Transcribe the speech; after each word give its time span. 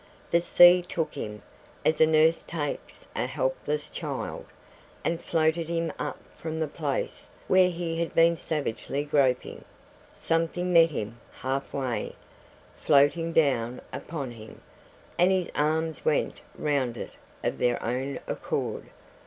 The 0.31 0.41
sea 0.41 0.81
took 0.81 1.13
him, 1.13 1.43
as 1.85 2.01
a 2.01 2.07
nurse 2.07 2.41
takes 2.41 3.05
a 3.15 3.27
helpless 3.27 3.87
child, 3.87 4.45
and 5.05 5.21
floated 5.21 5.69
him 5.69 5.93
up 5.99 6.17
from 6.35 6.59
the 6.59 6.67
place 6.67 7.29
where 7.47 7.69
he 7.69 7.99
had 7.99 8.15
been 8.15 8.35
savagely 8.35 9.03
groping; 9.03 9.63
something 10.11 10.73
met 10.73 10.89
him 10.89 11.19
half 11.41 11.71
way, 11.71 12.15
floating 12.75 13.31
down 13.31 13.79
upon 13.93 14.31
him, 14.31 14.61
and 15.19 15.29
his 15.29 15.51
arms 15.53 16.03
went 16.03 16.41
round 16.57 16.97
it 16.97 17.11
of 17.43 17.59
their 17.59 17.79
own 17.85 18.19
accord. 18.25 18.89